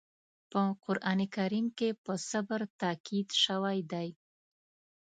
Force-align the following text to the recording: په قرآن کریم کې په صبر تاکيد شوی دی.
په 0.51 0.61
قرآن 0.85 1.19
کریم 1.35 1.67
کې 1.77 1.89
په 2.03 2.13
صبر 2.29 2.61
تاکيد 2.81 3.27
شوی 3.43 3.77
دی. 3.91 4.09